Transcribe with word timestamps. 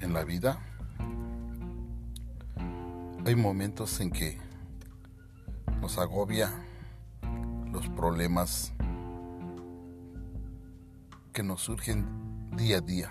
en 0.00 0.14
la 0.14 0.24
vida 0.24 0.58
hay 3.26 3.34
momentos 3.34 4.00
en 4.00 4.10
que 4.10 4.38
nos 5.80 5.98
agobia 5.98 6.50
los 7.70 7.86
problemas 7.88 8.72
que 11.32 11.42
nos 11.42 11.60
surgen 11.60 12.06
día 12.56 12.78
a 12.78 12.80
día. 12.80 13.10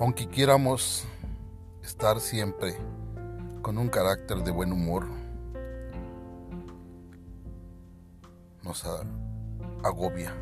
Aunque 0.00 0.26
quieramos 0.28 1.04
estar 1.82 2.20
siempre 2.20 2.74
con 3.62 3.78
un 3.78 3.88
carácter 3.88 4.38
de 4.38 4.50
buen 4.50 4.72
humor, 4.72 5.06
nos 8.62 8.84
agobia, 9.82 10.34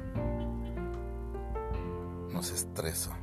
nos 2.33 2.51
estresa 2.51 3.17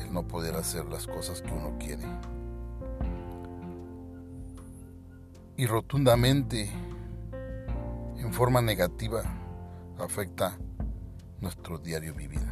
el 0.00 0.12
no 0.12 0.26
poder 0.26 0.54
hacer 0.54 0.84
las 0.86 1.06
cosas 1.06 1.42
que 1.42 1.52
uno 1.52 1.76
quiere. 1.78 2.04
Y 5.56 5.66
rotundamente, 5.66 6.70
en 8.16 8.32
forma 8.32 8.62
negativa, 8.62 9.22
afecta 9.98 10.56
nuestro 11.40 11.78
diario 11.78 12.14
vivir. 12.14 12.46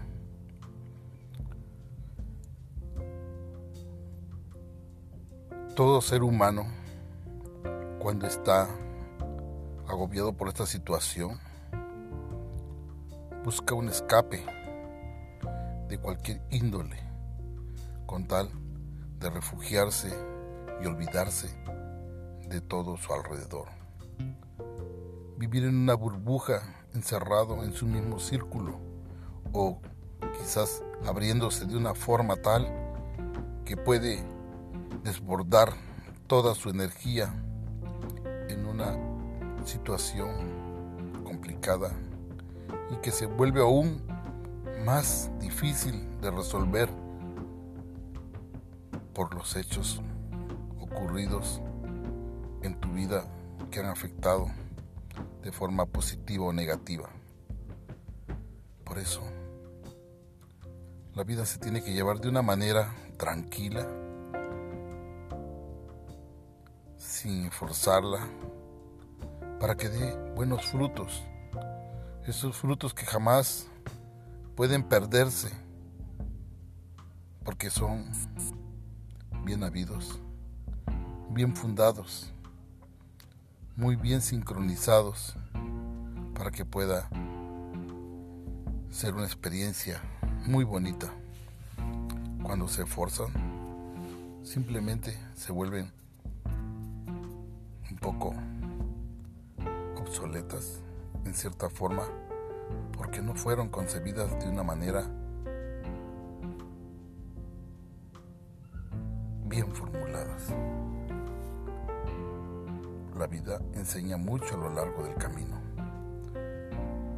Todo 5.75 6.01
ser 6.01 6.23
humano, 6.23 6.67
cuando 8.01 8.27
está 8.27 8.67
agobiado 9.87 10.33
por 10.33 10.49
esta 10.49 10.67
situación, 10.67 11.39
busca 13.45 13.75
un 13.75 13.89
escape 13.89 14.45
de 15.89 15.99
cualquier 15.99 16.43
índole 16.51 17.07
con 18.07 18.27
tal 18.27 18.49
de 19.19 19.31
refugiarse 19.31 20.09
y 20.83 20.87
olvidarse 20.87 21.49
de 22.49 22.61
todo 22.61 22.97
su 22.97 23.13
alrededor. 23.13 23.69
Vivir 25.37 25.65
en 25.65 25.77
una 25.77 25.95
burbuja 25.95 26.63
encerrado 26.95 27.63
en 27.65 27.73
su 27.73 27.87
mismo 27.87 28.19
círculo 28.19 28.79
o 29.53 29.81
quizás 30.39 30.83
abriéndose 31.07 31.67
de 31.67 31.77
una 31.77 31.95
forma 31.95 32.37
tal 32.37 32.67
que 33.65 33.77
puede 33.77 34.25
desbordar 35.03 35.73
toda 36.27 36.55
su 36.55 36.71
energía 36.71 37.35
en 38.49 38.67
una 38.67 38.97
situación 39.65 40.31
complicada 41.25 41.91
y 42.91 42.97
que 42.97 43.11
se 43.11 43.27
vuelve 43.27 43.61
aún 43.61 44.03
más 44.85 45.31
difícil 45.41 46.09
de 46.21 46.31
resolver 46.31 46.89
por 49.17 49.35
los 49.35 49.57
hechos 49.57 50.03
ocurridos 50.79 51.63
en 52.61 52.79
tu 52.79 52.93
vida 52.93 53.25
que 53.71 53.81
han 53.81 53.87
afectado 53.87 54.47
de 55.43 55.51
forma 55.53 55.87
positiva 55.87 56.45
o 56.45 56.53
negativa. 56.53 57.09
Por 58.85 58.99
eso, 58.99 59.23
la 61.15 61.25
vida 61.25 61.47
se 61.47 61.59
tiene 61.59 61.83
que 61.83 61.95
llevar 61.95 62.21
de 62.21 62.29
una 62.29 62.43
manera 62.43 62.95
tranquila, 63.17 63.89
sin 66.99 67.51
forzarla, 67.51 68.21
para 69.59 69.77
que 69.77 69.89
dé 69.89 70.15
buenos 70.35 70.67
frutos. 70.67 71.25
Esos 72.27 72.55
frutos 72.55 72.93
que 72.93 73.07
jamás 73.07 73.67
pueden 74.57 74.83
perderse, 74.83 75.49
porque 77.45 77.71
son 77.71 78.13
bien 79.47 79.63
habidos, 79.63 80.19
bien 81.31 81.55
fundados, 81.55 82.33
muy 83.77 83.95
bien 83.95 84.21
sincronizados 84.21 85.37
para 86.35 86.51
que 86.51 86.65
pueda 86.65 87.09
ser 88.91 89.15
una 89.15 89.25
experiencia 89.25 90.03
muy 90.47 90.65
bonita. 90.65 91.13
Cuando 92.43 92.67
se 92.67 92.83
esforzan, 92.83 93.29
simplemente 94.43 95.17
se 95.37 95.53
vuelven 95.53 95.93
un 97.89 97.97
poco 97.99 98.35
obsoletas 99.97 100.81
en 101.25 101.35
cierta 101.35 101.71
forma 101.71 102.03
porque 102.97 103.23
no 103.23 103.37
fueron 103.37 103.69
concebidas 103.69 104.29
de 104.41 104.51
una 104.51 104.65
manera 104.65 105.09
bien 109.57 109.73
formuladas. 109.73 110.53
La 113.19 113.27
vida 113.27 113.59
enseña 113.73 114.19
mucho 114.19 114.55
a 114.55 114.59
lo 114.59 114.69
largo 114.69 115.03
del 115.03 115.15
camino. 115.15 115.59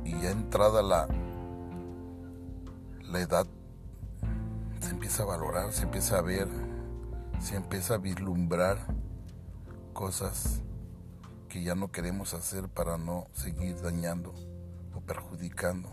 Y 0.04 0.12
ya 0.22 0.30
entrada 0.30 0.80
la, 0.80 1.08
la 3.10 3.20
edad, 3.20 3.44
se 4.78 4.90
empieza 4.90 5.24
a 5.24 5.26
valorar, 5.26 5.72
se 5.72 5.82
empieza 5.82 6.18
a 6.18 6.22
ver, 6.22 6.46
se 7.40 7.56
empieza 7.56 7.94
a 7.94 7.98
vislumbrar 7.98 8.78
cosas 9.92 10.62
que 11.48 11.64
ya 11.64 11.74
no 11.74 11.90
queremos 11.90 12.34
hacer 12.34 12.68
para 12.68 12.98
no 12.98 13.26
seguir 13.32 13.82
dañando 13.82 14.32
o 14.94 15.00
perjudicando 15.00 15.88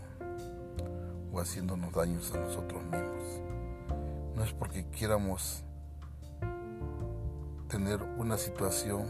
o 1.32 1.40
haciéndonos 1.40 1.92
daños 1.92 2.32
a 2.32 2.38
nosotros 2.38 2.84
mismos. 2.84 3.42
No 4.36 4.44
es 4.44 4.52
porque 4.52 4.86
quieramos 4.90 5.65
tener 7.68 8.00
una 8.16 8.38
situación 8.38 9.06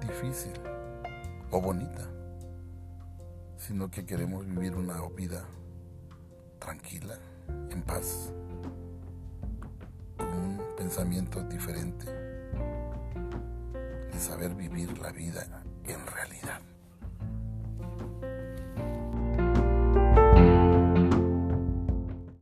difícil 0.00 0.52
o 1.50 1.60
bonita, 1.60 2.08
sino 3.56 3.90
que 3.90 4.04
queremos 4.04 4.46
vivir 4.46 4.76
una 4.76 5.00
vida 5.08 5.44
tranquila, 6.58 7.18
en 7.70 7.82
paz, 7.82 8.32
con 10.16 10.28
un 10.28 10.62
pensamiento 10.76 11.42
diferente, 11.42 12.06
de 14.12 14.20
saber 14.20 14.54
vivir 14.54 14.96
la 14.98 15.10
vida 15.10 15.46
en 15.84 16.06
realidad. 16.06 16.33